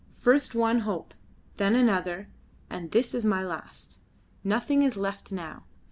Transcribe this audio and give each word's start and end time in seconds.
First 0.15 0.55
one 0.55 0.79
hope, 0.79 1.13
then 1.57 1.75
another, 1.75 2.27
and 2.71 2.89
this 2.89 3.13
is 3.13 3.23
my 3.23 3.43
last. 3.45 3.99
Nothing 4.43 4.81
is 4.81 4.97
left 4.97 5.31
now. 5.31 5.65